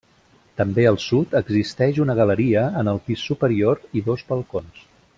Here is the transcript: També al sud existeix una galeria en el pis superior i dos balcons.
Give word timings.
També 0.61 0.85
al 0.91 0.95
sud 1.03 1.35
existeix 1.41 1.99
una 2.05 2.15
galeria 2.21 2.65
en 2.83 2.91
el 2.95 3.03
pis 3.11 3.27
superior 3.31 3.85
i 4.01 4.05
dos 4.09 4.29
balcons. 4.33 4.83